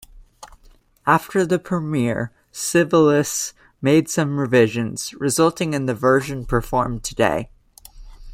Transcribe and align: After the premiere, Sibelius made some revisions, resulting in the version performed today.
After 1.05 1.45
the 1.45 1.59
premiere, 1.59 2.31
Sibelius 2.51 3.53
made 3.83 4.09
some 4.09 4.39
revisions, 4.39 5.13
resulting 5.13 5.75
in 5.75 5.85
the 5.85 5.93
version 5.93 6.43
performed 6.47 7.03
today. 7.03 7.51